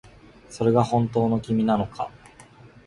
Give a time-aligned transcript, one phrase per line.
[0.49, 2.09] それが本当の君なのか